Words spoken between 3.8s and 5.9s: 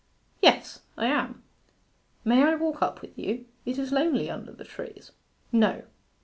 lonely under the trees.' 'No.